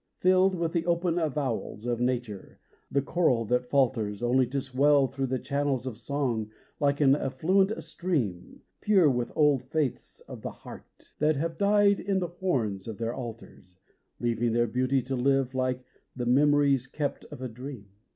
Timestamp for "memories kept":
16.25-17.25